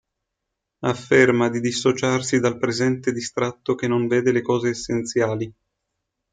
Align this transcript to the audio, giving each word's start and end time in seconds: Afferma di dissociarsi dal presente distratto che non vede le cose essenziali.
Afferma 0.79 1.49
di 1.51 1.59
dissociarsi 1.59 2.39
dal 2.39 2.57
presente 2.57 3.11
distratto 3.11 3.75
che 3.75 3.85
non 3.87 4.07
vede 4.07 4.31
le 4.31 4.41
cose 4.41 4.69
essenziali. 4.69 5.53